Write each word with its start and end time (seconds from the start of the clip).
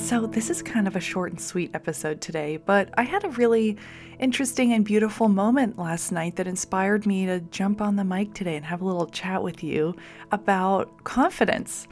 So, 0.00 0.26
this 0.26 0.50
is 0.50 0.60
kind 0.60 0.88
of 0.88 0.96
a 0.96 1.00
short 1.00 1.30
and 1.30 1.40
sweet 1.40 1.70
episode 1.72 2.20
today, 2.20 2.56
but 2.56 2.88
I 2.94 3.02
had 3.02 3.22
a 3.22 3.28
really 3.28 3.76
interesting 4.18 4.72
and 4.72 4.84
beautiful 4.84 5.28
moment 5.28 5.78
last 5.78 6.10
night 6.10 6.34
that 6.36 6.48
inspired 6.48 7.06
me 7.06 7.26
to 7.26 7.38
jump 7.38 7.80
on 7.80 7.94
the 7.94 8.02
mic 8.02 8.34
today 8.34 8.56
and 8.56 8.64
have 8.64 8.80
a 8.80 8.84
little 8.84 9.06
chat 9.06 9.44
with 9.44 9.62
you 9.62 9.94
about 10.32 11.04
confidence. 11.04 11.86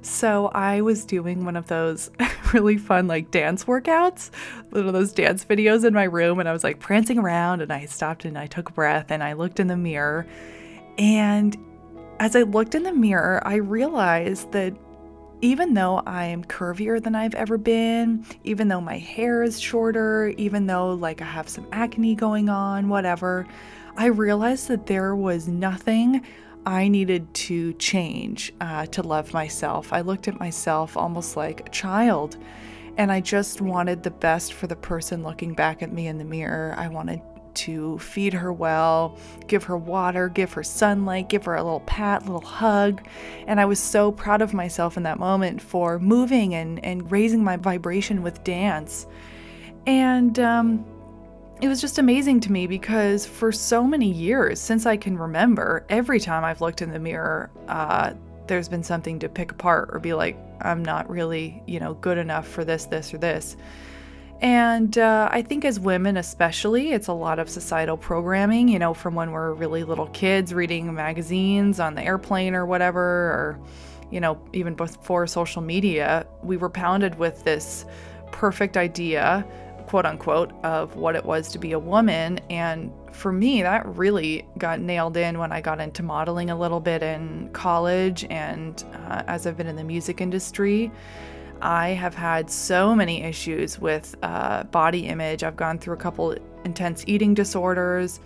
So, 0.00 0.46
I 0.48 0.80
was 0.82 1.04
doing 1.04 1.44
one 1.44 1.56
of 1.56 1.66
those 1.66 2.08
really 2.52 2.76
fun, 2.76 3.08
like 3.08 3.32
dance 3.32 3.64
workouts, 3.64 4.30
one 4.70 4.86
of 4.86 4.92
those 4.92 5.12
dance 5.12 5.44
videos 5.44 5.84
in 5.84 5.92
my 5.92 6.04
room, 6.04 6.38
and 6.38 6.48
I 6.48 6.52
was 6.52 6.62
like 6.62 6.78
prancing 6.78 7.18
around, 7.18 7.62
and 7.62 7.72
I 7.72 7.86
stopped 7.86 8.24
and 8.24 8.38
I 8.38 8.46
took 8.46 8.68
a 8.68 8.72
breath 8.72 9.10
and 9.10 9.24
I 9.24 9.32
looked 9.32 9.58
in 9.58 9.66
the 9.66 9.76
mirror. 9.76 10.24
And 10.98 11.56
as 12.20 12.36
I 12.36 12.42
looked 12.42 12.76
in 12.76 12.84
the 12.84 12.92
mirror, 12.92 13.42
I 13.44 13.56
realized 13.56 14.52
that 14.52 14.74
even 15.42 15.74
though 15.74 16.02
I 16.06 16.26
am 16.26 16.44
curvier 16.44 17.02
than 17.02 17.14
I've 17.14 17.34
ever 17.34 17.58
been, 17.58 18.24
even 18.44 18.68
though 18.68 18.80
my 18.80 18.98
hair 18.98 19.42
is 19.42 19.60
shorter, 19.60 20.28
even 20.36 20.66
though 20.66 20.94
like 20.94 21.20
I 21.20 21.26
have 21.26 21.48
some 21.48 21.66
acne 21.72 22.14
going 22.14 22.48
on, 22.48 22.88
whatever, 22.88 23.46
I 23.96 24.06
realized 24.06 24.68
that 24.68 24.86
there 24.86 25.14
was 25.14 25.48
nothing 25.48 26.22
I 26.64 26.88
needed 26.88 27.32
to 27.34 27.74
change 27.74 28.52
uh, 28.60 28.86
to 28.86 29.02
love 29.02 29.32
myself. 29.32 29.92
I 29.92 30.00
looked 30.00 30.26
at 30.26 30.40
myself 30.40 30.96
almost 30.96 31.36
like 31.36 31.66
a 31.66 31.70
child, 31.70 32.36
and 32.96 33.12
I 33.12 33.20
just 33.20 33.60
wanted 33.60 34.02
the 34.02 34.10
best 34.10 34.52
for 34.52 34.66
the 34.66 34.74
person 34.74 35.22
looking 35.22 35.54
back 35.54 35.82
at 35.82 35.92
me 35.92 36.08
in 36.08 36.18
the 36.18 36.24
mirror. 36.24 36.74
I 36.76 36.88
wanted 36.88 37.20
to 37.56 37.98
feed 37.98 38.32
her 38.32 38.52
well, 38.52 39.18
give 39.46 39.64
her 39.64 39.76
water, 39.76 40.28
give 40.28 40.52
her 40.52 40.62
sunlight, 40.62 41.28
give 41.28 41.44
her 41.44 41.54
a 41.54 41.62
little 41.62 41.80
pat, 41.80 42.24
little 42.24 42.40
hug. 42.40 43.06
And 43.46 43.60
I 43.60 43.64
was 43.64 43.78
so 43.78 44.12
proud 44.12 44.42
of 44.42 44.54
myself 44.54 44.96
in 44.96 45.02
that 45.04 45.18
moment 45.18 45.60
for 45.60 45.98
moving 45.98 46.54
and, 46.54 46.84
and 46.84 47.10
raising 47.10 47.42
my 47.42 47.56
vibration 47.56 48.22
with 48.22 48.42
dance. 48.44 49.06
And 49.86 50.38
um, 50.38 50.84
it 51.60 51.68
was 51.68 51.80
just 51.80 51.98
amazing 51.98 52.40
to 52.40 52.52
me 52.52 52.66
because 52.66 53.24
for 53.24 53.50
so 53.52 53.84
many 53.84 54.10
years, 54.10 54.60
since 54.60 54.84
I 54.84 54.96
can 54.96 55.16
remember, 55.16 55.86
every 55.88 56.20
time 56.20 56.44
I've 56.44 56.60
looked 56.60 56.82
in 56.82 56.92
the 56.92 56.98
mirror, 56.98 57.50
uh, 57.68 58.12
there's 58.46 58.68
been 58.68 58.82
something 58.82 59.18
to 59.20 59.28
pick 59.28 59.52
apart 59.52 59.90
or 59.92 59.98
be 59.98 60.12
like, 60.12 60.36
I'm 60.60 60.84
not 60.84 61.08
really, 61.08 61.62
you 61.66 61.80
know, 61.80 61.94
good 61.94 62.18
enough 62.18 62.46
for 62.46 62.64
this, 62.64 62.84
this, 62.86 63.12
or 63.14 63.18
this. 63.18 63.56
And 64.40 64.98
uh, 64.98 65.28
I 65.32 65.42
think 65.42 65.64
as 65.64 65.80
women, 65.80 66.16
especially, 66.16 66.92
it's 66.92 67.08
a 67.08 67.12
lot 67.12 67.38
of 67.38 67.48
societal 67.48 67.96
programming, 67.96 68.68
you 68.68 68.78
know, 68.78 68.92
from 68.92 69.14
when 69.14 69.30
we're 69.30 69.54
really 69.54 69.82
little 69.82 70.08
kids 70.08 70.52
reading 70.52 70.92
magazines 70.94 71.80
on 71.80 71.94
the 71.94 72.02
airplane 72.02 72.54
or 72.54 72.66
whatever, 72.66 73.00
or, 73.00 73.58
you 74.10 74.20
know, 74.20 74.38
even 74.52 74.74
before 74.74 75.26
social 75.26 75.62
media, 75.62 76.26
we 76.42 76.58
were 76.58 76.68
pounded 76.68 77.18
with 77.18 77.44
this 77.44 77.86
perfect 78.30 78.76
idea, 78.76 79.46
quote 79.86 80.04
unquote, 80.04 80.52
of 80.62 80.96
what 80.96 81.16
it 81.16 81.24
was 81.24 81.48
to 81.52 81.58
be 81.58 81.72
a 81.72 81.78
woman. 81.78 82.38
And 82.50 82.92
for 83.12 83.32
me, 83.32 83.62
that 83.62 83.86
really 83.86 84.46
got 84.58 84.80
nailed 84.80 85.16
in 85.16 85.38
when 85.38 85.50
I 85.50 85.62
got 85.62 85.80
into 85.80 86.02
modeling 86.02 86.50
a 86.50 86.58
little 86.58 86.80
bit 86.80 87.02
in 87.02 87.48
college 87.54 88.26
and 88.28 88.84
uh, 89.08 89.22
as 89.26 89.46
I've 89.46 89.56
been 89.56 89.66
in 89.66 89.76
the 89.76 89.84
music 89.84 90.20
industry. 90.20 90.92
I 91.62 91.90
have 91.90 92.14
had 92.14 92.50
so 92.50 92.94
many 92.94 93.22
issues 93.22 93.78
with 93.78 94.14
uh, 94.22 94.64
body 94.64 95.06
image. 95.06 95.42
I've 95.42 95.56
gone 95.56 95.78
through 95.78 95.94
a 95.94 95.98
couple 95.98 96.36
intense 96.64 97.04
eating 97.06 97.34
disorders. 97.34 98.20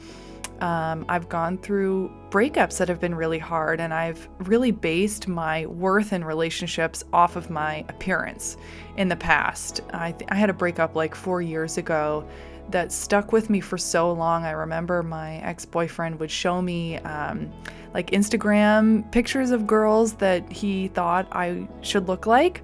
Um, 0.60 1.06
I've 1.08 1.28
gone 1.28 1.56
through 1.56 2.12
breakups 2.28 2.78
that 2.78 2.88
have 2.88 3.00
been 3.00 3.14
really 3.14 3.38
hard, 3.38 3.80
and 3.80 3.94
I've 3.94 4.28
really 4.40 4.72
based 4.72 5.26
my 5.26 5.64
worth 5.66 6.12
in 6.12 6.22
relationships 6.22 7.02
off 7.12 7.36
of 7.36 7.48
my 7.48 7.84
appearance 7.88 8.56
in 8.96 9.08
the 9.08 9.16
past. 9.16 9.80
I, 9.92 10.12
th- 10.12 10.30
I 10.30 10.34
had 10.34 10.50
a 10.50 10.54
breakup 10.54 10.94
like 10.94 11.14
four 11.14 11.40
years 11.40 11.78
ago 11.78 12.28
that 12.70 12.92
stuck 12.92 13.32
with 13.32 13.50
me 13.50 13.60
for 13.60 13.78
so 13.78 14.12
long. 14.12 14.44
I 14.44 14.50
remember 14.50 15.02
my 15.02 15.36
ex 15.38 15.64
boyfriend 15.64 16.20
would 16.20 16.30
show 16.30 16.60
me 16.60 16.98
um, 16.98 17.50
like 17.94 18.10
Instagram 18.10 19.10
pictures 19.12 19.50
of 19.50 19.66
girls 19.66 20.14
that 20.14 20.50
he 20.52 20.88
thought 20.88 21.26
I 21.32 21.66
should 21.80 22.06
look 22.06 22.26
like. 22.26 22.62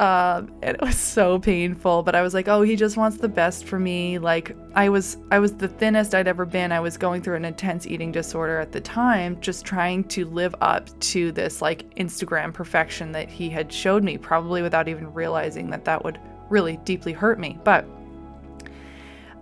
Uh, 0.00 0.46
and 0.62 0.76
it 0.76 0.80
was 0.80 0.96
so 0.96 1.38
painful 1.38 2.02
but 2.02 2.14
i 2.14 2.22
was 2.22 2.32
like 2.32 2.48
oh 2.48 2.62
he 2.62 2.74
just 2.74 2.96
wants 2.96 3.18
the 3.18 3.28
best 3.28 3.66
for 3.66 3.78
me. 3.78 4.18
Like 4.18 4.56
i 4.74 4.88
was 4.88 5.18
i 5.30 5.38
was 5.38 5.52
the 5.52 5.68
thinnest 5.68 6.14
i'd 6.14 6.26
ever 6.26 6.46
been. 6.46 6.72
I 6.72 6.80
was 6.80 6.96
going 6.96 7.20
through 7.20 7.36
an 7.36 7.44
intense 7.44 7.86
eating 7.86 8.10
disorder 8.10 8.58
at 8.58 8.72
the 8.72 8.80
time 8.80 9.38
just 9.42 9.66
trying 9.66 10.04
to 10.04 10.24
live 10.24 10.54
up 10.62 10.88
to 11.00 11.32
this 11.32 11.60
like 11.60 11.94
instagram 11.96 12.54
perfection 12.54 13.12
that 13.12 13.28
he 13.28 13.50
had 13.50 13.70
showed 13.70 14.02
me 14.02 14.16
probably 14.16 14.62
without 14.62 14.88
even 14.88 15.12
realizing 15.12 15.68
that 15.70 15.84
that 15.84 16.02
would 16.02 16.18
really 16.50 16.76
deeply 16.78 17.12
hurt 17.12 17.38
me. 17.38 17.58
But 17.64 17.86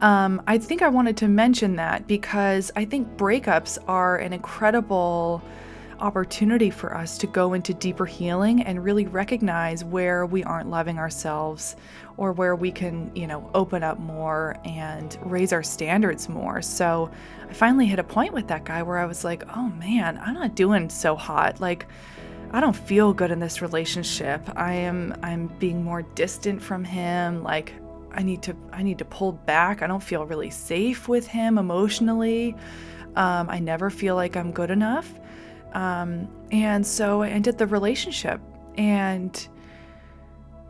um, 0.00 0.40
I 0.46 0.58
think 0.58 0.82
I 0.82 0.88
wanted 0.88 1.16
to 1.19 1.28
mention 1.28 1.76
that 1.76 2.06
because 2.06 2.70
I 2.76 2.84
think 2.84 3.16
breakups 3.16 3.78
are 3.88 4.16
an 4.19 4.32
incredible 4.32 5.42
opportunity 6.00 6.70
for 6.70 6.94
us 6.94 7.19
to 7.19 7.26
go 7.26 7.54
into 7.54 7.75
deeper 7.75 8.06
healing 8.06 8.62
and 8.62 8.82
really 8.82 9.06
recognize 9.06 9.84
where 9.84 10.26
we 10.26 10.44
aren't 10.44 10.70
loving 10.70 10.98
ourselves 10.98 11.76
or 12.16 12.32
where 12.32 12.56
we 12.56 12.70
can, 12.70 13.10
you 13.14 13.26
know, 13.26 13.50
open 13.54 13.82
up 13.82 13.98
more 13.98 14.56
and 14.64 15.19
raise 15.22 15.53
our 15.53 15.62
standards 15.62 16.28
more. 16.28 16.62
So 16.62 17.10
I 17.48 17.53
finally 17.53 17.87
hit 17.87 17.98
a 17.98 18.04
point 18.04 18.32
with 18.32 18.48
that 18.48 18.64
guy 18.64 18.82
where 18.82 18.98
I 18.98 19.06
was 19.06 19.25
like, 19.25 19.44
oh 19.56 19.69
man, 19.69 20.19
I'm 20.19 20.34
not 20.34 20.54
doing 20.54 20.91
so 20.91 21.16
hot. 21.16 21.60
Like, 21.60 21.87
I 22.50 22.60
don't 22.60 22.76
feel 22.76 23.12
good 23.12 23.31
in 23.31 23.41
this 23.41 23.60
relationship. 23.60 24.41
I 24.56 24.72
am 24.72 25.14
I'm 25.22 25.48
being 25.58 25.84
more 25.84 26.03
distant 26.03 26.62
from 26.62 26.82
him. 26.82 27.42
Like 27.42 27.75
I 28.12 28.22
need 28.22 28.42
to 28.44 28.56
I 28.72 28.82
need 28.82 28.98
to 28.98 29.04
pull 29.04 29.32
back. 29.32 29.82
I 29.82 29.87
don't 29.87 30.03
feel 30.03 30.25
really 30.25 30.50
safe 30.50 31.08
with 31.08 31.26
him 31.26 31.58
emotionally. 31.58 32.56
Um, 33.16 33.50
I 33.50 33.58
never 33.58 33.91
feel 33.91 34.14
like 34.14 34.37
I'm 34.37 34.53
good 34.53 34.70
enough. 34.70 35.12
Um, 35.73 36.29
and 36.51 36.87
so 36.87 37.23
I 37.23 37.29
ended 37.29 37.59
the 37.59 37.67
relationship. 37.67 38.41
And 38.77 39.49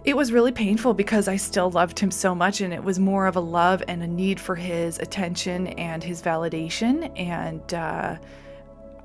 it 0.05 0.17
was 0.17 0.33
really 0.33 0.53
painful 0.53 0.95
because 0.95 1.29
I 1.29 1.37
still 1.37 1.71
loved 1.71 1.99
him 1.99 2.11
so 2.11 2.35
much, 2.35 2.61
and 2.61 2.73
it 2.73 2.83
was 2.83 2.99
more 2.99 3.27
of 3.27 3.37
a 3.37 3.41
love 3.41 3.83
and 3.89 4.03
a 4.03 4.07
need 4.07 4.41
for 4.41 4.55
his 4.55 4.99
attention 4.99 5.67
and 5.69 6.03
his 6.03 6.23
validation. 6.23 7.13
And 7.19 7.75
uh, 7.75 8.17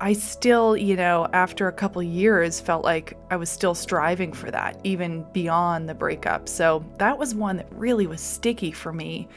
I 0.00 0.12
still, 0.12 0.76
you 0.76 0.96
know, 0.96 1.28
after 1.32 1.68
a 1.68 1.72
couple 1.72 2.02
years, 2.02 2.60
felt 2.60 2.84
like 2.84 3.16
I 3.30 3.36
was 3.36 3.50
still 3.50 3.74
striving 3.74 4.32
for 4.32 4.50
that, 4.50 4.80
even 4.84 5.26
beyond 5.32 5.88
the 5.88 5.94
breakup. 5.94 6.48
So 6.48 6.84
that 6.98 7.18
was 7.18 7.34
one 7.34 7.58
that 7.58 7.66
really 7.70 8.06
was 8.06 8.20
sticky 8.20 8.72
for 8.72 8.92
me. 8.92 9.28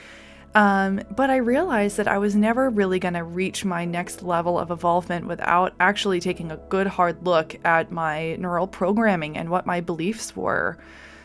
Um, 0.56 1.02
but 1.16 1.30
I 1.30 1.38
realized 1.38 1.98
that 1.98 2.08
I 2.08 2.18
was 2.18 2.36
never 2.36 2.70
really 2.70 3.00
going 3.00 3.14
to 3.14 3.24
reach 3.24 3.64
my 3.64 3.86
next 3.86 4.24
level 4.24 4.58
of 4.58 4.72
involvement 4.72 5.28
without 5.28 5.74
actually 5.80 6.20
taking 6.20 6.52
a 6.52 6.58
good 6.58 6.88
hard 6.88 7.26
look 7.26 7.56
at 7.66 7.92
my 7.92 8.36
neural 8.38 8.68
programming 8.68 9.38
and 9.38 9.50
what 9.50 9.66
my 9.66 9.82
beliefs 9.82 10.36
were. 10.36 10.78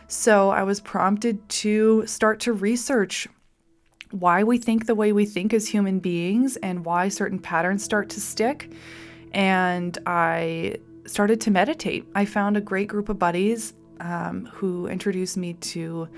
So 0.08 0.50
I 0.50 0.64
was 0.64 0.80
prompted 0.80 1.48
to 1.48 2.06
start 2.06 2.40
to 2.40 2.52
research 2.52 3.26
why 4.10 4.44
we 4.44 4.58
think 4.58 4.86
the 4.86 4.94
way 4.94 5.12
we 5.12 5.24
think 5.24 5.54
as 5.54 5.66
human 5.66 5.98
beings 5.98 6.56
and 6.56 6.84
why 6.84 7.08
certain 7.08 7.38
patterns 7.38 7.82
start 7.82 8.10
to 8.10 8.20
stick. 8.20 8.70
And 9.32 9.96
I 10.04 10.76
started 11.06 11.40
to 11.42 11.50
meditate. 11.50 12.06
I 12.14 12.26
found 12.26 12.56
a 12.56 12.60
great 12.60 12.88
group 12.88 13.08
of 13.08 13.18
buddies 13.18 13.72
um, 14.00 14.46
who 14.52 14.86
introduced 14.86 15.36
me 15.36 15.54
to 15.54 16.08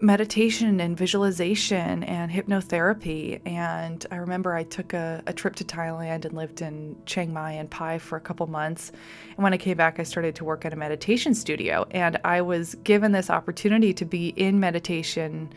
meditation 0.00 0.80
and 0.80 0.96
visualization 0.96 2.02
and 2.04 2.30
hypnotherapy. 2.30 3.40
And 3.46 4.04
I 4.10 4.16
remember 4.16 4.54
I 4.54 4.62
took 4.64 4.92
a, 4.92 5.22
a, 5.26 5.32
trip 5.32 5.56
to 5.56 5.64
Thailand 5.64 6.24
and 6.24 6.34
lived 6.34 6.60
in 6.60 6.96
Chiang 7.06 7.32
Mai 7.32 7.52
and 7.52 7.70
Pai 7.70 7.98
for 7.98 8.16
a 8.16 8.20
couple 8.20 8.46
months. 8.46 8.92
And 9.36 9.42
when 9.42 9.54
I 9.54 9.56
came 9.56 9.76
back, 9.76 9.98
I 9.98 10.02
started 10.02 10.34
to 10.36 10.44
work 10.44 10.64
at 10.64 10.72
a 10.72 10.76
meditation 10.76 11.34
studio. 11.34 11.86
And 11.92 12.18
I 12.24 12.42
was 12.42 12.74
given 12.84 13.12
this 13.12 13.30
opportunity 13.30 13.94
to 13.94 14.04
be 14.04 14.28
in 14.28 14.60
meditation 14.60 15.50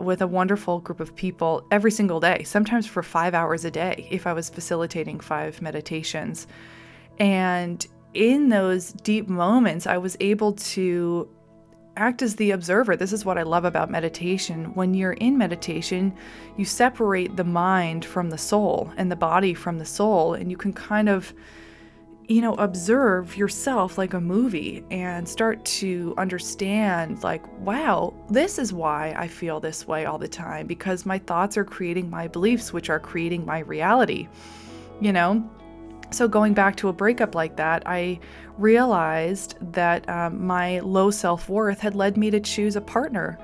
with 0.00 0.22
a 0.22 0.26
wonderful 0.26 0.80
group 0.80 1.00
of 1.00 1.14
people 1.14 1.66
every 1.70 1.90
single 1.90 2.20
day, 2.20 2.42
sometimes 2.44 2.86
for 2.86 3.02
five 3.02 3.34
hours 3.34 3.64
a 3.64 3.70
day, 3.70 4.08
if 4.10 4.26
I 4.26 4.32
was 4.32 4.48
facilitating 4.48 5.20
five 5.20 5.60
meditations. 5.60 6.46
And 7.18 7.84
in 8.14 8.48
those 8.48 8.92
deep 8.92 9.28
moments, 9.28 9.86
I 9.86 9.98
was 9.98 10.16
able 10.20 10.52
to 10.52 11.28
act 11.98 12.22
as 12.22 12.36
the 12.36 12.52
observer. 12.52 12.96
This 12.96 13.12
is 13.12 13.24
what 13.24 13.36
I 13.36 13.42
love 13.42 13.64
about 13.64 13.90
meditation. 13.90 14.74
When 14.74 14.94
you're 14.94 15.12
in 15.14 15.36
meditation, 15.36 16.14
you 16.56 16.64
separate 16.64 17.36
the 17.36 17.44
mind 17.44 18.04
from 18.04 18.30
the 18.30 18.38
soul 18.38 18.92
and 18.96 19.10
the 19.10 19.16
body 19.16 19.52
from 19.52 19.78
the 19.78 19.84
soul, 19.84 20.34
and 20.34 20.50
you 20.50 20.56
can 20.56 20.72
kind 20.72 21.08
of 21.08 21.34
you 22.28 22.42
know, 22.42 22.54
observe 22.56 23.38
yourself 23.38 23.96
like 23.96 24.12
a 24.12 24.20
movie 24.20 24.84
and 24.90 25.26
start 25.26 25.64
to 25.64 26.14
understand, 26.18 27.22
like, 27.24 27.42
wow, 27.60 28.12
this 28.28 28.58
is 28.58 28.70
why 28.70 29.14
I 29.16 29.26
feel 29.26 29.60
this 29.60 29.88
way 29.88 30.04
all 30.04 30.18
the 30.18 30.28
time 30.28 30.66
because 30.66 31.06
my 31.06 31.18
thoughts 31.18 31.56
are 31.56 31.64
creating 31.64 32.10
my 32.10 32.28
beliefs, 32.28 32.70
which 32.70 32.90
are 32.90 33.00
creating 33.00 33.46
my 33.46 33.60
reality, 33.60 34.28
you 35.00 35.10
know? 35.10 35.48
So, 36.10 36.26
going 36.26 36.54
back 36.54 36.76
to 36.76 36.88
a 36.88 36.92
breakup 36.92 37.34
like 37.34 37.56
that, 37.56 37.82
I 37.86 38.20
realized 38.56 39.56
that 39.72 40.08
um, 40.08 40.46
my 40.46 40.80
low 40.80 41.10
self 41.10 41.48
worth 41.48 41.80
had 41.80 41.94
led 41.94 42.16
me 42.16 42.30
to 42.30 42.40
choose 42.40 42.76
a 42.76 42.80
partner 42.80 43.38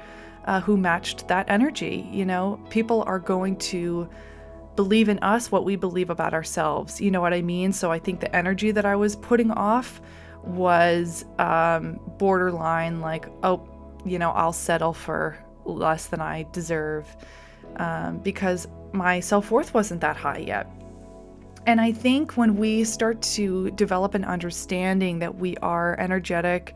uh, 0.47 0.61
who 0.61 0.77
matched 0.77 1.29
that 1.29 1.49
energy. 1.49 2.09
You 2.11 2.25
know, 2.25 2.61
people 2.71 3.03
are 3.07 3.19
going 3.19 3.57
to 3.57 4.09
believe 4.77 5.09
in 5.09 5.19
us 5.21 5.53
what 5.53 5.65
we 5.65 5.77
believe 5.77 6.11
about 6.11 6.35
ourselves. 6.35 7.01
You 7.01 7.11
know 7.11 7.21
what 7.21 7.33
I 7.35 7.43
mean? 7.43 7.73
So 7.73 7.93
I 7.93 7.99
think 7.99 8.21
the 8.21 8.35
energy 8.35 8.71
that 8.73 8.85
I 8.85 8.97
was 8.97 9.15
putting 9.17 9.51
off 9.51 10.01
was 10.43 11.25
um, 11.39 12.01
borderline 12.19 13.01
like, 13.01 13.27
oh, 13.43 13.69
you 14.05 14.19
know, 14.19 14.31
I'll 14.31 14.53
settle 14.53 14.93
for 14.93 15.39
less 15.65 16.07
than 16.07 16.21
I 16.21 16.47
deserve 16.53 17.15
um, 17.77 18.19
because 18.19 18.69
my 18.93 19.21
self 19.21 19.51
worth 19.51 19.75
wasn't 19.75 20.01
that 20.03 20.17
high 20.17 20.39
yet. 20.39 20.71
And 21.67 21.81
I 21.81 21.93
think 21.93 22.37
when 22.37 22.57
we 22.57 22.85
start 22.85 23.23
to 23.23 23.71
develop 23.71 24.15
an 24.15 24.25
understanding 24.25 25.19
that 25.21 25.35
we 25.35 25.57
are 25.59 25.99
energetic, 25.99 26.75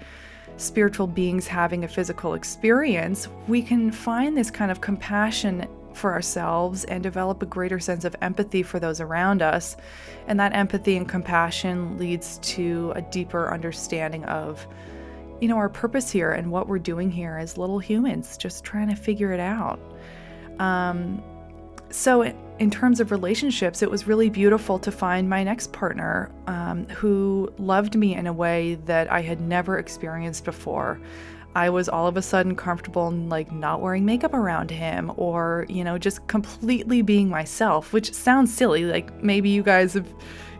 spiritual 0.56 1.06
beings 1.06 1.46
having 1.46 1.84
a 1.84 1.88
physical 1.88 2.34
experience, 2.34 3.28
we 3.46 3.62
can 3.62 3.90
find 3.92 4.36
this 4.36 4.50
kind 4.50 4.70
of 4.70 4.80
compassion 4.80 5.68
for 5.92 6.12
ourselves 6.12 6.84
and 6.84 7.02
develop 7.02 7.42
a 7.42 7.46
greater 7.46 7.78
sense 7.78 8.04
of 8.04 8.16
empathy 8.22 8.62
for 8.62 8.80
those 8.80 9.00
around 9.00 9.42
us. 9.42 9.76
And 10.26 10.40
that 10.40 10.54
empathy 10.54 10.96
and 10.96 11.08
compassion 11.08 11.98
leads 11.98 12.38
to 12.38 12.92
a 12.94 13.02
deeper 13.02 13.52
understanding 13.52 14.24
of, 14.24 14.66
you 15.40 15.48
know, 15.48 15.56
our 15.56 15.68
purpose 15.68 16.10
here 16.10 16.32
and 16.32 16.50
what 16.50 16.66
we're 16.66 16.78
doing 16.78 17.10
here 17.10 17.36
as 17.36 17.58
little 17.58 17.78
humans, 17.78 18.38
just 18.38 18.64
trying 18.64 18.88
to 18.88 18.96
figure 18.96 19.32
it 19.32 19.40
out. 19.40 19.80
Um, 20.58 21.22
so, 21.90 22.22
in 22.22 22.70
terms 22.70 23.00
of 23.00 23.10
relationships, 23.10 23.82
it 23.82 23.90
was 23.90 24.06
really 24.06 24.28
beautiful 24.28 24.78
to 24.80 24.92
find 24.92 25.28
my 25.28 25.44
next 25.44 25.72
partner 25.72 26.30
um, 26.46 26.86
who 26.88 27.52
loved 27.58 27.96
me 27.96 28.14
in 28.14 28.26
a 28.26 28.32
way 28.32 28.74
that 28.86 29.10
I 29.10 29.22
had 29.22 29.40
never 29.40 29.78
experienced 29.78 30.44
before. 30.44 31.00
I 31.54 31.70
was 31.70 31.88
all 31.88 32.06
of 32.06 32.16
a 32.16 32.22
sudden 32.22 32.54
comfortable 32.54 33.08
in 33.08 33.28
like 33.28 33.50
not 33.50 33.80
wearing 33.80 34.04
makeup 34.04 34.34
around 34.34 34.70
him 34.70 35.12
or, 35.16 35.66
you 35.68 35.82
know, 35.82 35.98
just 35.98 36.26
completely 36.26 37.02
being 37.02 37.28
myself, 37.28 37.92
which 37.92 38.12
sounds 38.12 38.54
silly. 38.54 38.84
Like 38.84 39.12
maybe 39.22 39.48
you 39.48 39.62
guys 39.62 39.94
have, 39.94 40.12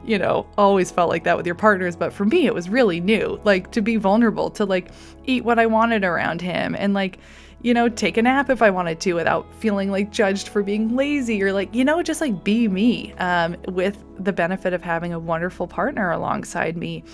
you 0.04 0.18
know, 0.18 0.46
always 0.56 0.90
felt 0.90 1.08
like 1.08 1.24
that 1.24 1.36
with 1.36 1.46
your 1.46 1.54
partners, 1.54 1.94
but 1.94 2.12
for 2.12 2.24
me, 2.24 2.46
it 2.46 2.54
was 2.54 2.68
really 2.68 3.00
new. 3.00 3.40
Like 3.44 3.70
to 3.72 3.82
be 3.82 3.96
vulnerable, 3.96 4.50
to 4.50 4.64
like 4.64 4.90
eat 5.24 5.44
what 5.44 5.58
I 5.58 5.66
wanted 5.66 6.04
around 6.04 6.40
him 6.40 6.74
and 6.74 6.94
like, 6.94 7.18
you 7.62 7.74
know, 7.74 7.88
take 7.88 8.16
a 8.16 8.22
nap 8.22 8.50
if 8.50 8.62
I 8.62 8.70
wanted 8.70 9.00
to 9.00 9.14
without 9.14 9.52
feeling 9.54 9.90
like 9.90 10.10
judged 10.10 10.48
for 10.48 10.62
being 10.62 10.94
lazy 10.96 11.42
or 11.42 11.52
like, 11.52 11.74
you 11.74 11.84
know, 11.84 12.02
just 12.02 12.20
like 12.20 12.44
be 12.44 12.68
me 12.68 13.12
um, 13.14 13.56
with 13.68 14.02
the 14.18 14.32
benefit 14.32 14.72
of 14.72 14.82
having 14.82 15.12
a 15.12 15.18
wonderful 15.18 15.66
partner 15.66 16.10
alongside 16.10 16.76
me. 16.76 17.04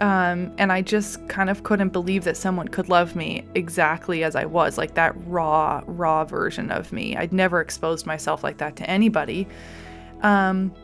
Um, 0.00 0.52
and 0.58 0.72
I 0.72 0.82
just 0.82 1.26
kind 1.28 1.48
of 1.48 1.62
couldn't 1.62 1.90
believe 1.90 2.24
that 2.24 2.36
someone 2.36 2.68
could 2.68 2.88
love 2.88 3.14
me 3.14 3.44
exactly 3.54 4.24
as 4.24 4.34
I 4.34 4.44
was, 4.44 4.76
like 4.76 4.94
that 4.94 5.14
raw, 5.26 5.82
raw 5.86 6.24
version 6.24 6.70
of 6.70 6.92
me. 6.92 7.16
I'd 7.16 7.32
never 7.32 7.60
exposed 7.60 8.04
myself 8.04 8.42
like 8.42 8.58
that 8.58 8.76
to 8.76 8.90
anybody. 8.90 9.46
Um, 10.22 10.74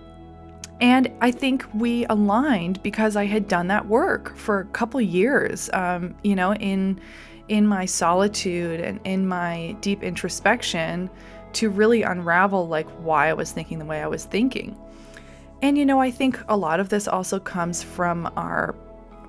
and 0.80 1.12
I 1.20 1.30
think 1.30 1.66
we 1.74 2.06
aligned 2.06 2.82
because 2.82 3.16
I 3.16 3.26
had 3.26 3.48
done 3.48 3.66
that 3.66 3.86
work 3.86 4.34
for 4.36 4.60
a 4.60 4.64
couple 4.66 5.00
years, 5.00 5.68
um, 5.72 6.14
you 6.22 6.34
know, 6.34 6.54
in 6.54 7.00
in 7.48 7.66
my 7.66 7.84
solitude 7.84 8.80
and 8.80 9.00
in 9.04 9.26
my 9.26 9.74
deep 9.80 10.04
introspection 10.04 11.10
to 11.52 11.68
really 11.68 12.02
unravel 12.02 12.68
like 12.68 12.88
why 13.00 13.28
I 13.28 13.32
was 13.32 13.50
thinking 13.50 13.80
the 13.80 13.84
way 13.84 14.00
I 14.00 14.06
was 14.06 14.24
thinking. 14.24 14.78
And 15.60 15.76
you 15.76 15.84
know, 15.84 16.00
I 16.00 16.10
think 16.10 16.40
a 16.48 16.56
lot 16.56 16.80
of 16.80 16.88
this 16.88 17.08
also 17.08 17.40
comes 17.40 17.82
from 17.82 18.30
our 18.36 18.74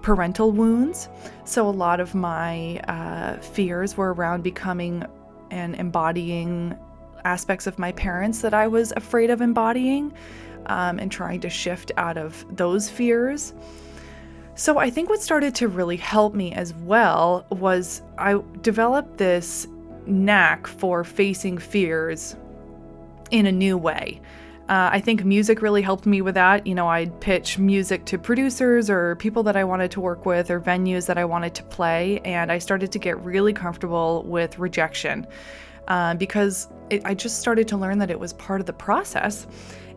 parental 0.01 0.51
wounds. 0.51 1.09
So, 1.45 1.67
a 1.67 1.71
lot 1.71 1.99
of 1.99 2.15
my 2.15 2.79
uh, 2.87 3.37
fears 3.37 3.97
were 3.97 4.13
around 4.13 4.43
becoming 4.43 5.05
and 5.49 5.75
embodying 5.75 6.77
aspects 7.23 7.67
of 7.67 7.77
my 7.77 7.91
parents 7.91 8.41
that 8.41 8.53
I 8.53 8.67
was 8.67 8.93
afraid 8.95 9.29
of 9.29 9.41
embodying 9.41 10.13
um, 10.67 10.97
and 10.97 11.11
trying 11.11 11.41
to 11.41 11.49
shift 11.49 11.91
out 11.97 12.17
of 12.17 12.45
those 12.55 12.89
fears. 12.89 13.53
So, 14.55 14.77
I 14.77 14.89
think 14.89 15.09
what 15.09 15.21
started 15.21 15.55
to 15.55 15.67
really 15.67 15.97
help 15.97 16.33
me 16.33 16.53
as 16.53 16.73
well 16.73 17.45
was 17.49 18.01
I 18.17 18.41
developed 18.61 19.17
this 19.17 19.67
knack 20.05 20.67
for 20.67 21.03
facing 21.03 21.57
fears 21.57 22.35
in 23.31 23.45
a 23.45 23.51
new 23.51 23.77
way. 23.77 24.21
Uh, 24.71 24.89
I 24.93 25.01
think 25.01 25.25
music 25.25 25.61
really 25.61 25.81
helped 25.81 26.05
me 26.05 26.21
with 26.21 26.35
that. 26.35 26.65
You 26.65 26.75
know, 26.75 26.87
I'd 26.87 27.19
pitch 27.19 27.57
music 27.57 28.05
to 28.05 28.17
producers 28.17 28.89
or 28.89 29.17
people 29.17 29.43
that 29.43 29.57
I 29.57 29.65
wanted 29.65 29.91
to 29.91 29.99
work 29.99 30.25
with 30.25 30.49
or 30.49 30.61
venues 30.61 31.07
that 31.07 31.17
I 31.17 31.25
wanted 31.25 31.55
to 31.55 31.63
play, 31.63 32.21
and 32.21 32.49
I 32.49 32.59
started 32.59 32.89
to 32.93 32.97
get 32.97 33.19
really 33.19 33.51
comfortable 33.51 34.23
with 34.23 34.57
rejection 34.59 35.27
uh, 35.87 36.15
because 36.15 36.67
it, 36.89 37.01
I 37.05 37.13
just 37.13 37.39
started 37.39 37.67
to 37.69 37.77
learn 37.77 37.97
that 37.99 38.11
it 38.11 38.19
was 38.19 38.33
part 38.33 38.59
of 38.59 38.65
the 38.65 38.73
process 38.73 39.47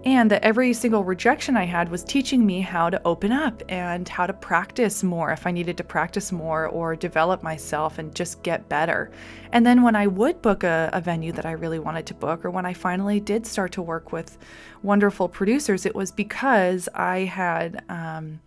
and 0.04 0.30
that 0.30 0.44
every 0.44 0.72
single 0.74 1.02
rejection 1.02 1.56
I 1.56 1.64
had 1.64 1.88
was 1.88 2.04
teaching 2.04 2.44
me 2.44 2.60
how 2.60 2.90
to 2.90 3.00
open 3.06 3.32
up 3.32 3.62
and 3.70 4.06
how 4.06 4.26
to 4.26 4.34
practice 4.34 5.02
more 5.02 5.32
if 5.32 5.46
I 5.46 5.50
needed 5.50 5.78
to 5.78 5.84
practice 5.84 6.30
more 6.30 6.66
or 6.66 6.94
develop 6.94 7.42
myself 7.42 7.98
and 7.98 8.14
just 8.14 8.42
get 8.42 8.68
better. 8.68 9.10
And 9.52 9.64
then 9.64 9.82
when 9.82 9.96
I 9.96 10.06
would 10.06 10.42
book 10.42 10.62
a, 10.62 10.90
a 10.92 11.00
venue 11.00 11.32
that 11.32 11.46
I 11.46 11.52
really 11.52 11.78
wanted 11.78 12.04
to 12.06 12.14
book, 12.14 12.44
or 12.44 12.50
when 12.50 12.66
I 12.66 12.74
finally 12.74 13.18
did 13.18 13.46
start 13.46 13.72
to 13.72 13.82
work 13.82 14.12
with 14.12 14.36
wonderful 14.82 15.28
producers, 15.28 15.86
it 15.86 15.94
was 15.94 16.12
because 16.12 16.88
I 16.94 17.20
had. 17.20 17.82
Um, 17.88 18.40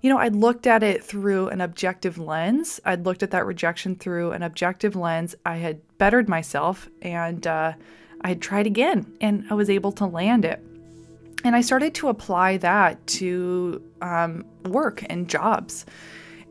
you 0.00 0.10
know, 0.10 0.18
I'd 0.18 0.34
looked 0.34 0.66
at 0.66 0.82
it 0.82 1.04
through 1.04 1.48
an 1.48 1.60
objective 1.60 2.18
lens. 2.18 2.80
I'd 2.84 3.04
looked 3.04 3.22
at 3.22 3.32
that 3.32 3.46
rejection 3.46 3.96
through 3.96 4.32
an 4.32 4.42
objective 4.42 4.96
lens. 4.96 5.34
I 5.44 5.56
had 5.56 5.80
bettered 5.98 6.28
myself 6.28 6.88
and 7.02 7.46
uh, 7.46 7.74
I 8.22 8.28
had 8.28 8.40
tried 8.40 8.66
again 8.66 9.12
and 9.20 9.44
I 9.50 9.54
was 9.54 9.68
able 9.68 9.92
to 9.92 10.06
land 10.06 10.44
it 10.44 10.64
and 11.44 11.56
I 11.56 11.60
started 11.60 11.94
to 11.96 12.08
apply 12.08 12.58
that 12.58 13.04
to 13.06 13.82
um, 14.02 14.44
work 14.64 15.04
and 15.08 15.28
jobs. 15.28 15.86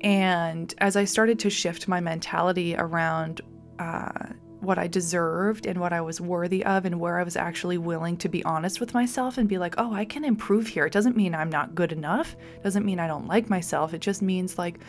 And 0.01 0.74
as 0.79 0.96
I 0.96 1.06
started 1.06 1.39
to 1.39 1.50
shift 1.50 1.88
my 1.88 2.00
mentality 2.00 2.75
around 2.75 3.41
uh, 3.77 4.29
what 4.62 4.78
I 4.78 4.88
deserved 4.88 5.66
and 5.66 5.80
what 5.80 5.94
I 5.94 6.01
was 6.01 6.20
worthy 6.20 6.63
of, 6.66 6.86
and 6.86 7.00
where 7.00 7.18
I 7.18 7.24
was 7.24 7.36
actually 7.36 7.78
willing 7.78 8.18
to 8.18 8.30
be 8.30 8.44
honest 8.44 8.80
with 8.80 8.94
myself 8.94 9.38
and 9.38 9.48
be 9.48 9.58
like, 9.58 9.75
oh, 9.78 9.94
I 9.94 10.06
can 10.06 10.25
improve 10.25 10.68
here. 10.68 10.86
It 10.86 10.94
doesn't 10.94 11.16
mean 11.16 11.34
I'm 11.34 11.50
not 11.50 11.75
good 11.75 11.92
enough. 11.92 12.36
It 12.56 12.63
doesn't 12.63 12.86
mean 12.86 13.00
I 13.00 13.08
don't 13.08 13.28
like 13.28 13.50
myself. 13.50 13.94
It 13.94 14.01
just 14.01 14.22
means 14.22 14.58
like, 14.58 14.80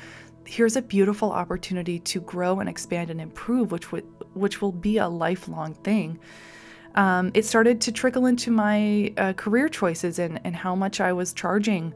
here's 0.44 0.76
a 0.76 0.82
beautiful 0.82 1.30
opportunity 1.30 1.98
to 2.00 2.20
grow 2.20 2.60
and 2.60 2.68
expand 2.68 3.10
and 3.10 3.20
improve, 3.20 3.72
which 3.72 3.92
would 3.92 4.06
which 4.34 4.62
will 4.62 4.72
be 4.72 4.98
a 4.98 5.08
lifelong 5.08 5.74
thing 5.74 6.18
um, 6.94 7.30
it 7.34 7.44
started 7.44 7.80
to 7.82 7.92
trickle 7.92 8.26
into 8.26 8.50
my 8.50 9.12
uh, 9.16 9.32
career 9.34 9.68
choices 9.68 10.18
and, 10.18 10.40
and 10.44 10.56
how 10.56 10.74
much 10.74 11.00
I 11.00 11.12
was 11.12 11.32
charging 11.32 11.94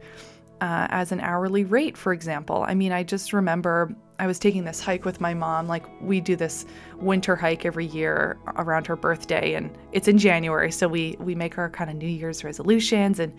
uh, 0.60 0.86
as 0.90 1.12
an 1.12 1.20
hourly 1.20 1.64
rate, 1.64 1.96
for 1.96 2.12
example. 2.12 2.64
I 2.66 2.74
mean, 2.74 2.92
I 2.92 3.02
just 3.02 3.32
remember 3.32 3.94
I 4.18 4.26
was 4.26 4.38
taking 4.38 4.64
this 4.64 4.80
hike 4.80 5.04
with 5.04 5.20
my 5.20 5.34
mom. 5.34 5.66
Like, 5.66 5.84
we 6.00 6.20
do 6.20 6.36
this 6.36 6.64
winter 6.96 7.34
hike 7.34 7.66
every 7.66 7.86
year 7.86 8.38
around 8.56 8.86
her 8.86 8.96
birthday, 8.96 9.54
and 9.54 9.76
it's 9.92 10.06
in 10.06 10.18
January. 10.18 10.70
So 10.70 10.86
we, 10.86 11.16
we 11.18 11.34
make 11.34 11.58
our 11.58 11.68
kind 11.68 11.90
of 11.90 11.96
New 11.96 12.08
Year's 12.08 12.44
resolutions. 12.44 13.18
And 13.18 13.34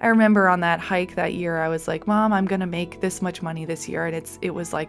I 0.00 0.06
remember 0.06 0.48
on 0.48 0.60
that 0.60 0.78
hike 0.78 1.16
that 1.16 1.34
year, 1.34 1.60
I 1.60 1.68
was 1.68 1.88
like, 1.88 2.06
Mom, 2.06 2.32
I'm 2.32 2.46
going 2.46 2.60
to 2.60 2.66
make 2.66 3.00
this 3.00 3.20
much 3.20 3.42
money 3.42 3.64
this 3.64 3.88
year. 3.88 4.06
And 4.06 4.14
it's, 4.14 4.38
it 4.40 4.50
was 4.50 4.72
like, 4.72 4.88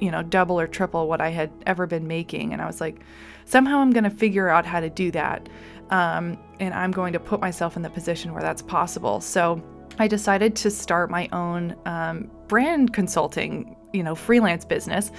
you 0.00 0.10
know, 0.10 0.22
double 0.22 0.60
or 0.60 0.66
triple 0.66 1.08
what 1.08 1.20
I 1.20 1.30
had 1.30 1.50
ever 1.64 1.86
been 1.86 2.06
making. 2.06 2.52
And 2.52 2.60
I 2.60 2.66
was 2.66 2.80
like, 2.80 3.00
somehow 3.46 3.78
I'm 3.78 3.92
going 3.92 4.04
to 4.04 4.10
figure 4.10 4.48
out 4.48 4.66
how 4.66 4.80
to 4.80 4.90
do 4.90 5.10
that. 5.12 5.48
Um, 5.90 6.38
and 6.60 6.74
I'm 6.74 6.90
going 6.90 7.12
to 7.12 7.20
put 7.20 7.40
myself 7.40 7.76
in 7.76 7.82
the 7.82 7.90
position 7.90 8.32
where 8.32 8.42
that's 8.42 8.62
possible. 8.62 9.20
So 9.20 9.62
I 9.98 10.08
decided 10.08 10.56
to 10.56 10.70
start 10.70 11.10
my 11.10 11.28
own 11.32 11.76
um, 11.86 12.30
brand 12.48 12.92
consulting, 12.92 13.76
you 13.92 14.02
know, 14.02 14.14
freelance 14.14 14.64
business. 14.64 15.10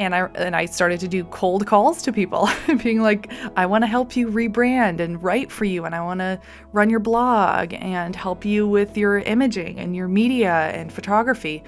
And 0.00 0.12
I 0.14 0.22
and 0.34 0.56
I 0.56 0.66
started 0.66 0.98
to 1.00 1.08
do 1.08 1.22
cold 1.24 1.66
calls 1.66 2.02
to 2.02 2.12
people, 2.12 2.48
being 2.82 3.00
like, 3.00 3.30
I 3.56 3.64
want 3.66 3.82
to 3.82 3.86
help 3.86 4.16
you 4.16 4.28
rebrand 4.28 4.98
and 4.98 5.22
write 5.22 5.52
for 5.52 5.64
you, 5.64 5.84
and 5.84 5.94
I 5.94 6.02
want 6.02 6.18
to 6.18 6.40
run 6.72 6.90
your 6.90 6.98
blog 6.98 7.74
and 7.74 8.16
help 8.16 8.44
you 8.44 8.66
with 8.66 8.96
your 8.96 9.20
imaging 9.20 9.78
and 9.78 9.94
your 9.94 10.08
media 10.08 10.52
and 10.74 10.92
photography. 10.92 11.62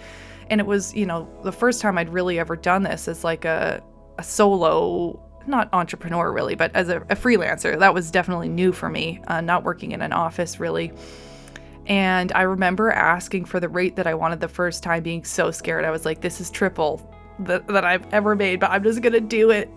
And 0.51 0.61
it 0.61 0.67
was, 0.67 0.93
you 0.95 1.07
know, 1.07 1.29
the 1.45 1.53
first 1.53 1.81
time 1.81 1.99
I'd 1.99 2.09
really 2.09 2.41
ever 2.41 2.57
done 2.57 2.83
this 2.83 3.07
as 3.07 3.23
like 3.23 3.45
a, 3.45 3.81
a 4.19 4.25
solo 4.25 5.23
not 5.47 5.69
entrepreneur 5.73 6.33
really, 6.33 6.57
but 6.57 6.75
as 6.75 6.89
a, 6.89 6.97
a 7.03 7.15
freelancer, 7.15 7.79
that 7.79 7.95
was 7.95 8.11
definitely 8.11 8.49
new 8.49 8.73
for 8.73 8.89
me, 8.89 9.21
uh, 9.29 9.41
not 9.41 9.63
working 9.63 9.93
in 9.93 10.03
an 10.03 10.13
office 10.13 10.59
really. 10.59 10.93
And 11.87 12.33
I 12.33 12.43
remember 12.43 12.91
asking 12.91 13.45
for 13.45 13.61
the 13.61 13.69
rate 13.69 13.97
that 13.97 14.07
I 14.07 14.15
wanted 14.15 14.41
the 14.41 14.49
first 14.49 14.83
time, 14.83 15.03
being 15.03 15.25
so 15.25 15.51
scared. 15.51 15.85
I 15.85 15.91
was 15.91 16.05
like, 16.05 16.21
this 16.21 16.41
is 16.41 16.51
triple 16.51 17.09
that, 17.41 17.67
that 17.69 17.85
I've 17.85 18.07
ever 18.13 18.35
made, 18.35 18.61
but 18.61 18.71
I'm 18.71 18.83
just 18.83 19.03
gonna 19.03 19.21
do 19.21 19.51
it. 19.51 19.71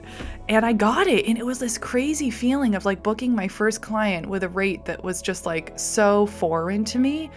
And 0.48 0.66
I 0.66 0.74
got 0.74 1.08
it. 1.08 1.26
And 1.28 1.38
it 1.38 1.46
was 1.46 1.60
this 1.60 1.78
crazy 1.78 2.32
feeling 2.32 2.76
of 2.76 2.86
like 2.86 3.04
booking 3.04 3.36
my 3.36 3.48
first 3.48 3.82
client 3.82 4.28
with 4.28 4.44
a 4.44 4.50
rate 4.50 4.86
that 4.86 5.04
was 5.04 5.22
just 5.22 5.46
like 5.46 5.78
so 5.78 6.26
foreign 6.26 6.84
to 6.86 7.00
me. 7.00 7.30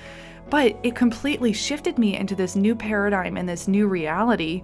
But 0.48 0.78
it 0.82 0.94
completely 0.94 1.52
shifted 1.52 1.98
me 1.98 2.16
into 2.16 2.34
this 2.34 2.56
new 2.56 2.74
paradigm 2.74 3.36
and 3.36 3.48
this 3.48 3.68
new 3.68 3.88
reality 3.88 4.62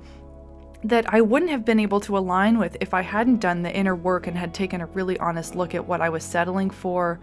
that 0.85 1.13
I 1.13 1.21
wouldn't 1.21 1.51
have 1.51 1.65
been 1.65 1.81
able 1.81 2.01
to 2.01 2.17
align 2.17 2.59
with 2.59 2.77
if 2.81 2.95
I 2.95 3.03
hadn't 3.03 3.41
done 3.41 3.63
the 3.63 3.75
inner 3.75 3.97
work 3.97 4.27
and 4.27 4.37
had 4.37 4.55
taken 4.55 4.81
a 4.81 4.87
really 4.87 5.19
honest 5.19 5.57
look 5.57 5.75
at 5.75 5.85
what 5.85 6.01
I 6.01 6.09
was 6.09 6.23
settling 6.23 6.71
for, 6.71 7.19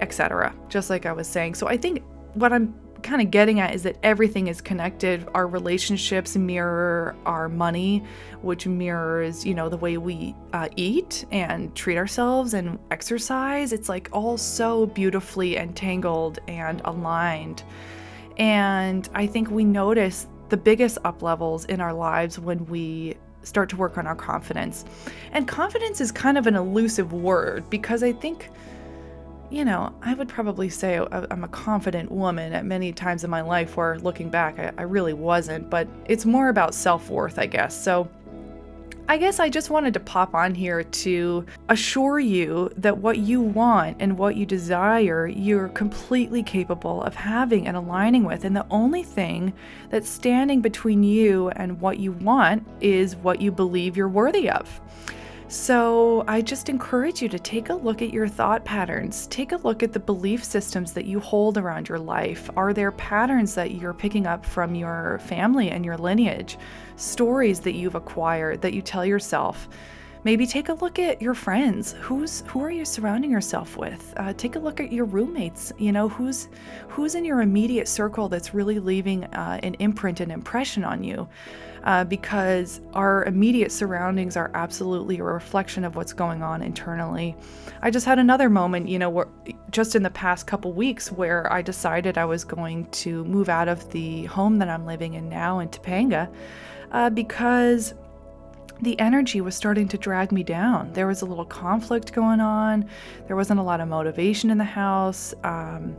etc. 0.00 0.54
Just 0.68 0.90
like 0.90 1.06
I 1.06 1.12
was 1.12 1.28
saying. 1.28 1.54
So 1.54 1.68
I 1.68 1.76
think 1.76 2.02
what 2.34 2.52
I'm 2.52 2.74
kind 3.02 3.20
of 3.20 3.30
getting 3.30 3.60
at 3.60 3.74
is 3.74 3.82
that 3.82 3.96
everything 4.02 4.46
is 4.46 4.60
connected. 4.60 5.28
Our 5.34 5.46
relationships 5.46 6.36
mirror 6.36 7.16
our 7.26 7.48
money, 7.48 8.04
which 8.40 8.66
mirrors, 8.66 9.44
you 9.44 9.54
know, 9.54 9.68
the 9.68 9.76
way 9.76 9.98
we 9.98 10.34
uh, 10.52 10.68
eat 10.76 11.24
and 11.30 11.74
treat 11.74 11.96
ourselves 11.96 12.54
and 12.54 12.78
exercise. 12.90 13.72
It's 13.72 13.88
like 13.88 14.08
all 14.12 14.38
so 14.38 14.86
beautifully 14.86 15.56
entangled 15.56 16.38
and 16.48 16.80
aligned. 16.84 17.64
And 18.38 19.08
I 19.14 19.26
think 19.26 19.50
we 19.50 19.64
notice 19.64 20.26
the 20.48 20.56
biggest 20.56 20.98
up 21.04 21.22
levels 21.22 21.64
in 21.66 21.80
our 21.80 21.92
lives 21.92 22.38
when 22.38 22.64
we 22.66 23.16
start 23.42 23.68
to 23.70 23.76
work 23.76 23.98
on 23.98 24.06
our 24.06 24.14
confidence. 24.14 24.84
And 25.32 25.48
confidence 25.48 26.00
is 26.00 26.12
kind 26.12 26.38
of 26.38 26.46
an 26.46 26.54
elusive 26.54 27.12
word 27.12 27.68
because 27.70 28.02
I 28.02 28.12
think 28.12 28.50
you 29.52 29.66
know, 29.66 29.94
I 30.00 30.14
would 30.14 30.28
probably 30.28 30.70
say 30.70 30.98
I'm 31.12 31.44
a 31.44 31.48
confident 31.48 32.10
woman 32.10 32.54
at 32.54 32.64
many 32.64 32.90
times 32.90 33.22
in 33.22 33.28
my 33.28 33.42
life 33.42 33.76
where 33.76 33.98
looking 33.98 34.30
back, 34.30 34.58
I, 34.58 34.72
I 34.78 34.82
really 34.82 35.12
wasn't, 35.12 35.68
but 35.68 35.86
it's 36.06 36.24
more 36.24 36.48
about 36.48 36.74
self 36.74 37.10
worth, 37.10 37.38
I 37.38 37.44
guess. 37.44 37.78
So 37.78 38.08
I 39.10 39.18
guess 39.18 39.40
I 39.40 39.50
just 39.50 39.68
wanted 39.68 39.92
to 39.92 40.00
pop 40.00 40.34
on 40.34 40.54
here 40.54 40.84
to 40.84 41.44
assure 41.68 42.18
you 42.18 42.70
that 42.78 42.96
what 42.96 43.18
you 43.18 43.42
want 43.42 43.98
and 44.00 44.16
what 44.16 44.36
you 44.36 44.46
desire, 44.46 45.26
you're 45.26 45.68
completely 45.68 46.42
capable 46.42 47.02
of 47.02 47.14
having 47.14 47.66
and 47.66 47.76
aligning 47.76 48.24
with. 48.24 48.46
And 48.46 48.56
the 48.56 48.66
only 48.70 49.02
thing 49.02 49.52
that's 49.90 50.08
standing 50.08 50.62
between 50.62 51.02
you 51.02 51.50
and 51.50 51.78
what 51.78 51.98
you 51.98 52.12
want 52.12 52.66
is 52.80 53.16
what 53.16 53.42
you 53.42 53.52
believe 53.52 53.98
you're 53.98 54.08
worthy 54.08 54.48
of. 54.48 54.80
So, 55.52 56.24
I 56.26 56.40
just 56.40 56.70
encourage 56.70 57.20
you 57.20 57.28
to 57.28 57.38
take 57.38 57.68
a 57.68 57.74
look 57.74 58.00
at 58.00 58.10
your 58.10 58.26
thought 58.26 58.64
patterns. 58.64 59.26
Take 59.26 59.52
a 59.52 59.58
look 59.58 59.82
at 59.82 59.92
the 59.92 60.00
belief 60.00 60.42
systems 60.42 60.94
that 60.94 61.04
you 61.04 61.20
hold 61.20 61.58
around 61.58 61.90
your 61.90 61.98
life. 61.98 62.48
Are 62.56 62.72
there 62.72 62.90
patterns 62.90 63.54
that 63.56 63.72
you're 63.72 63.92
picking 63.92 64.26
up 64.26 64.46
from 64.46 64.74
your 64.74 65.20
family 65.26 65.70
and 65.70 65.84
your 65.84 65.98
lineage? 65.98 66.56
Stories 66.96 67.60
that 67.60 67.74
you've 67.74 67.96
acquired 67.96 68.62
that 68.62 68.72
you 68.72 68.80
tell 68.80 69.04
yourself? 69.04 69.68
Maybe 70.24 70.46
take 70.46 70.68
a 70.68 70.74
look 70.74 71.00
at 71.00 71.20
your 71.20 71.34
friends. 71.34 71.96
Who's 72.00 72.44
who 72.46 72.62
are 72.62 72.70
you 72.70 72.84
surrounding 72.84 73.30
yourself 73.30 73.76
with? 73.76 74.14
Uh, 74.16 74.32
take 74.32 74.54
a 74.54 74.58
look 74.60 74.78
at 74.78 74.92
your 74.92 75.04
roommates. 75.04 75.72
You 75.78 75.90
know 75.90 76.08
who's 76.08 76.48
who's 76.88 77.16
in 77.16 77.24
your 77.24 77.40
immediate 77.40 77.88
circle 77.88 78.28
that's 78.28 78.54
really 78.54 78.78
leaving 78.78 79.24
uh, 79.24 79.58
an 79.64 79.74
imprint, 79.74 80.20
an 80.20 80.30
impression 80.30 80.84
on 80.84 81.02
you. 81.02 81.28
Uh, 81.84 82.04
because 82.04 82.80
our 82.94 83.24
immediate 83.24 83.72
surroundings 83.72 84.36
are 84.36 84.52
absolutely 84.54 85.18
a 85.18 85.24
reflection 85.24 85.82
of 85.82 85.96
what's 85.96 86.12
going 86.12 86.40
on 86.40 86.62
internally. 86.62 87.34
I 87.80 87.90
just 87.90 88.06
had 88.06 88.20
another 88.20 88.48
moment, 88.48 88.88
you 88.88 89.00
know, 89.00 89.10
where, 89.10 89.26
just 89.72 89.96
in 89.96 90.04
the 90.04 90.10
past 90.10 90.46
couple 90.46 90.72
weeks 90.72 91.10
where 91.10 91.52
I 91.52 91.60
decided 91.60 92.18
I 92.18 92.24
was 92.24 92.44
going 92.44 92.86
to 92.90 93.24
move 93.24 93.48
out 93.48 93.66
of 93.66 93.90
the 93.90 94.26
home 94.26 94.60
that 94.60 94.68
I'm 94.68 94.86
living 94.86 95.14
in 95.14 95.28
now 95.28 95.58
in 95.58 95.70
Topanga 95.70 96.32
uh, 96.92 97.10
because 97.10 97.94
the 98.82 98.98
energy 98.98 99.40
was 99.40 99.54
starting 99.54 99.86
to 99.88 99.96
drag 99.96 100.32
me 100.32 100.42
down. 100.42 100.92
There 100.92 101.06
was 101.06 101.22
a 101.22 101.26
little 101.26 101.44
conflict 101.44 102.12
going 102.12 102.40
on. 102.40 102.88
There 103.28 103.36
wasn't 103.36 103.60
a 103.60 103.62
lot 103.62 103.80
of 103.80 103.88
motivation 103.88 104.50
in 104.50 104.58
the 104.58 104.64
house. 104.64 105.32
Um, 105.44 105.96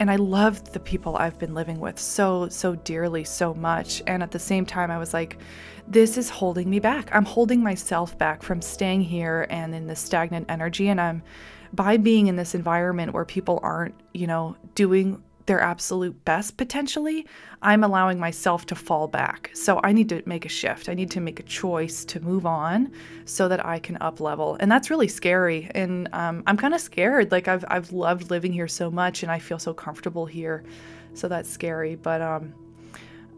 and 0.00 0.10
I 0.10 0.16
loved 0.16 0.72
the 0.72 0.80
people 0.80 1.16
I've 1.16 1.38
been 1.38 1.54
living 1.54 1.78
with 1.78 1.98
so, 1.98 2.48
so 2.48 2.74
dearly, 2.74 3.22
so 3.22 3.54
much. 3.54 4.02
And 4.06 4.22
at 4.22 4.32
the 4.32 4.38
same 4.38 4.66
time, 4.66 4.90
I 4.90 4.98
was 4.98 5.14
like, 5.14 5.38
this 5.86 6.18
is 6.18 6.28
holding 6.28 6.68
me 6.68 6.80
back. 6.80 7.08
I'm 7.12 7.24
holding 7.24 7.62
myself 7.62 8.18
back 8.18 8.42
from 8.42 8.62
staying 8.62 9.02
here 9.02 9.46
and 9.48 9.74
in 9.74 9.86
this 9.86 10.00
stagnant 10.00 10.46
energy. 10.50 10.88
And 10.88 11.00
I'm, 11.00 11.22
by 11.72 11.96
being 11.96 12.26
in 12.26 12.36
this 12.36 12.54
environment 12.54 13.12
where 13.12 13.24
people 13.24 13.60
aren't, 13.62 13.94
you 14.12 14.26
know, 14.26 14.56
doing 14.74 15.22
their 15.48 15.60
absolute 15.60 16.24
best 16.26 16.58
potentially, 16.58 17.26
I'm 17.62 17.82
allowing 17.82 18.20
myself 18.20 18.66
to 18.66 18.74
fall 18.74 19.08
back. 19.08 19.50
So 19.54 19.80
I 19.82 19.92
need 19.92 20.10
to 20.10 20.22
make 20.26 20.44
a 20.44 20.48
shift. 20.48 20.90
I 20.90 20.94
need 20.94 21.10
to 21.12 21.20
make 21.20 21.40
a 21.40 21.42
choice 21.42 22.04
to 22.04 22.20
move 22.20 22.44
on 22.44 22.92
so 23.24 23.48
that 23.48 23.64
I 23.64 23.78
can 23.78 23.96
up 24.02 24.20
level. 24.20 24.58
And 24.60 24.70
that's 24.70 24.90
really 24.90 25.08
scary. 25.08 25.70
And 25.74 26.06
um, 26.12 26.44
I'm 26.46 26.58
kind 26.58 26.74
of 26.74 26.82
scared. 26.82 27.32
Like 27.32 27.48
I've, 27.48 27.64
I've 27.68 27.92
loved 27.92 28.30
living 28.30 28.52
here 28.52 28.68
so 28.68 28.90
much 28.90 29.22
and 29.22 29.32
I 29.32 29.38
feel 29.38 29.58
so 29.58 29.72
comfortable 29.72 30.26
here. 30.26 30.64
So 31.14 31.28
that's 31.28 31.48
scary. 31.48 31.96
But 31.96 32.20
um, 32.20 32.52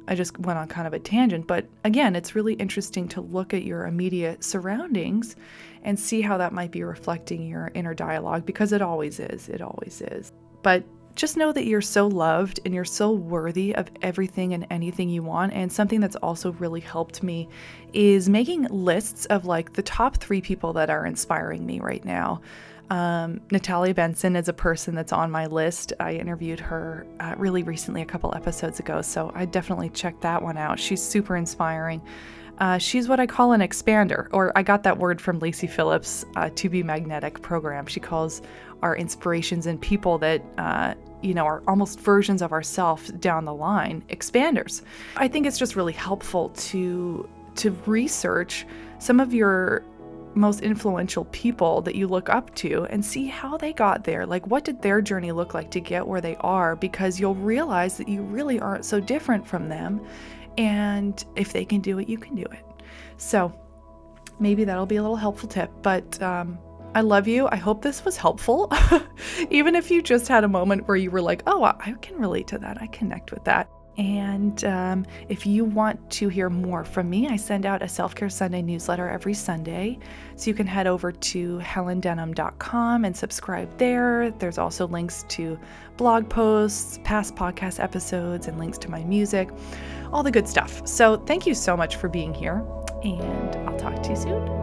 I 0.08 0.16
just 0.16 0.36
went 0.40 0.58
on 0.58 0.66
kind 0.66 0.88
of 0.88 0.92
a 0.92 0.98
tangent. 0.98 1.46
But 1.46 1.66
again, 1.84 2.16
it's 2.16 2.34
really 2.34 2.54
interesting 2.54 3.06
to 3.10 3.20
look 3.20 3.54
at 3.54 3.62
your 3.62 3.86
immediate 3.86 4.42
surroundings 4.42 5.36
and 5.84 5.98
see 5.98 6.22
how 6.22 6.38
that 6.38 6.52
might 6.52 6.72
be 6.72 6.82
reflecting 6.82 7.46
your 7.46 7.70
inner 7.74 7.94
dialogue 7.94 8.44
because 8.44 8.72
it 8.72 8.82
always 8.82 9.20
is. 9.20 9.48
It 9.48 9.62
always 9.62 10.02
is. 10.02 10.32
But 10.62 10.82
just 11.16 11.36
know 11.36 11.52
that 11.52 11.66
you're 11.66 11.80
so 11.80 12.06
loved 12.06 12.60
and 12.64 12.74
you're 12.74 12.84
so 12.84 13.10
worthy 13.10 13.74
of 13.74 13.90
everything 14.02 14.54
and 14.54 14.66
anything 14.70 15.08
you 15.08 15.22
want. 15.22 15.52
And 15.52 15.70
something 15.72 16.00
that's 16.00 16.16
also 16.16 16.52
really 16.52 16.80
helped 16.80 17.22
me 17.22 17.48
is 17.92 18.28
making 18.28 18.64
lists 18.64 19.26
of 19.26 19.44
like 19.44 19.72
the 19.72 19.82
top 19.82 20.16
three 20.16 20.40
people 20.40 20.72
that 20.74 20.90
are 20.90 21.06
inspiring 21.06 21.66
me 21.66 21.80
right 21.80 22.04
now. 22.04 22.40
Um, 22.90 23.40
Natalia 23.52 23.94
Benson 23.94 24.34
is 24.34 24.48
a 24.48 24.52
person 24.52 24.96
that's 24.96 25.12
on 25.12 25.30
my 25.30 25.46
list. 25.46 25.92
I 26.00 26.14
interviewed 26.14 26.58
her 26.58 27.06
uh, 27.20 27.34
really 27.38 27.62
recently, 27.62 28.02
a 28.02 28.06
couple 28.06 28.34
episodes 28.34 28.80
ago, 28.80 29.00
so 29.00 29.30
I 29.34 29.44
definitely 29.44 29.90
checked 29.90 30.22
that 30.22 30.42
one 30.42 30.56
out. 30.56 30.80
She's 30.80 31.00
super 31.00 31.36
inspiring. 31.36 32.02
Uh, 32.60 32.76
she's 32.78 33.08
what 33.08 33.18
I 33.18 33.26
call 33.26 33.52
an 33.52 33.60
expander, 33.62 34.28
or 34.32 34.52
I 34.54 34.62
got 34.62 34.82
that 34.82 34.98
word 34.98 35.20
from 35.20 35.38
Lacy 35.38 35.66
Phillips' 35.66 36.26
uh, 36.36 36.50
To 36.54 36.68
Be 36.68 36.82
Magnetic 36.82 37.40
program. 37.40 37.86
She 37.86 38.00
calls 38.00 38.42
our 38.82 38.96
inspirations 38.96 39.66
and 39.66 39.80
people 39.80 40.18
that 40.18 40.42
uh, 40.58 40.94
you 41.22 41.34
know 41.34 41.44
are 41.44 41.62
almost 41.66 42.00
versions 42.00 42.42
of 42.42 42.52
ourselves 42.52 43.10
down 43.12 43.44
the 43.44 43.52
line 43.52 44.02
expanders 44.08 44.80
i 45.16 45.28
think 45.28 45.46
it's 45.46 45.58
just 45.58 45.76
really 45.76 45.92
helpful 45.92 46.48
to 46.50 47.28
to 47.56 47.72
research 47.84 48.66
some 48.98 49.20
of 49.20 49.34
your 49.34 49.84
most 50.34 50.60
influential 50.60 51.24
people 51.26 51.80
that 51.82 51.94
you 51.94 52.06
look 52.06 52.28
up 52.28 52.54
to 52.54 52.86
and 52.86 53.04
see 53.04 53.26
how 53.26 53.56
they 53.56 53.72
got 53.72 54.04
there. 54.04 54.24
Like, 54.24 54.46
what 54.46 54.64
did 54.64 54.80
their 54.80 55.00
journey 55.00 55.32
look 55.32 55.54
like 55.54 55.70
to 55.72 55.80
get 55.80 56.06
where 56.06 56.20
they 56.20 56.36
are? 56.36 56.76
Because 56.76 57.18
you'll 57.18 57.34
realize 57.34 57.96
that 57.96 58.08
you 58.08 58.22
really 58.22 58.60
aren't 58.60 58.84
so 58.84 59.00
different 59.00 59.46
from 59.46 59.68
them. 59.68 60.00
And 60.58 61.24
if 61.36 61.52
they 61.52 61.64
can 61.64 61.80
do 61.80 61.98
it, 61.98 62.08
you 62.08 62.18
can 62.18 62.34
do 62.34 62.44
it. 62.44 62.64
So, 63.16 63.52
maybe 64.38 64.64
that'll 64.64 64.86
be 64.86 64.96
a 64.96 65.02
little 65.02 65.16
helpful 65.16 65.48
tip. 65.48 65.70
But 65.82 66.20
um, 66.22 66.58
I 66.94 67.02
love 67.02 67.28
you. 67.28 67.48
I 67.50 67.56
hope 67.56 67.82
this 67.82 68.04
was 68.04 68.16
helpful. 68.16 68.72
Even 69.50 69.74
if 69.74 69.90
you 69.90 70.02
just 70.02 70.26
had 70.28 70.44
a 70.44 70.48
moment 70.48 70.88
where 70.88 70.96
you 70.96 71.10
were 71.10 71.22
like, 71.22 71.42
oh, 71.46 71.62
I 71.62 71.94
can 72.02 72.16
relate 72.16 72.48
to 72.48 72.58
that, 72.58 72.80
I 72.80 72.86
connect 72.88 73.30
with 73.30 73.44
that. 73.44 73.68
And 73.98 74.64
um, 74.64 75.06
if 75.28 75.46
you 75.46 75.64
want 75.64 76.10
to 76.10 76.28
hear 76.28 76.48
more 76.48 76.84
from 76.84 77.10
me, 77.10 77.28
I 77.28 77.36
send 77.36 77.66
out 77.66 77.82
a 77.82 77.88
Self 77.88 78.14
Care 78.14 78.28
Sunday 78.28 78.62
newsletter 78.62 79.08
every 79.08 79.34
Sunday. 79.34 79.98
So 80.36 80.48
you 80.48 80.54
can 80.54 80.66
head 80.66 80.86
over 80.86 81.12
to 81.12 81.58
helendenham.com 81.58 83.04
and 83.04 83.16
subscribe 83.16 83.76
there. 83.78 84.30
There's 84.30 84.58
also 84.58 84.86
links 84.86 85.24
to 85.30 85.58
blog 85.96 86.28
posts, 86.28 86.98
past 87.04 87.34
podcast 87.34 87.82
episodes, 87.82 88.46
and 88.46 88.58
links 88.58 88.78
to 88.78 88.90
my 88.90 89.04
music, 89.04 89.50
all 90.12 90.22
the 90.22 90.30
good 90.30 90.48
stuff. 90.48 90.86
So 90.86 91.18
thank 91.18 91.46
you 91.46 91.54
so 91.54 91.76
much 91.76 91.96
for 91.96 92.08
being 92.08 92.32
here, 92.32 92.64
and 93.04 93.56
I'll 93.68 93.78
talk 93.78 94.02
to 94.02 94.10
you 94.10 94.16
soon. 94.16 94.60